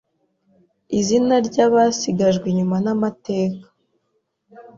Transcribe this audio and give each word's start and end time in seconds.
Izina 0.99 1.35
ry’abasigajwe 1.47 2.45
inyuma 2.49 2.77
n’amateka 2.85 3.65